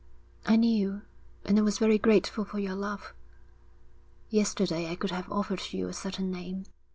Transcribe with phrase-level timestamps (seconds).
[0.47, 1.01] 'I knew,
[1.45, 3.13] and I was very grateful for your love.'
[4.31, 6.65] 'Yesterday I could have offered you a certain name.